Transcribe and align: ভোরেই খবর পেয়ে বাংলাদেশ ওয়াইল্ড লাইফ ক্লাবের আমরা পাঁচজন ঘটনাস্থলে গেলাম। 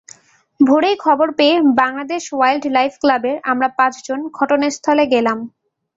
ভোরেই 0.59 0.95
খবর 0.97 1.27
পেয়ে 1.37 1.55
বাংলাদেশ 1.81 2.23
ওয়াইল্ড 2.33 2.65
লাইফ 2.67 2.93
ক্লাবের 3.01 3.37
আমরা 3.43 3.67
পাঁচজন 3.77 4.19
ঘটনাস্থলে 4.37 5.03
গেলাম। 5.13 5.37